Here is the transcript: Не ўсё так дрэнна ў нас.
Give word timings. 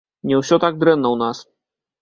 Не 0.31 0.39
ўсё 0.39 0.59
так 0.63 0.81
дрэнна 0.85 1.07
ў 1.13 1.23
нас. 1.23 1.47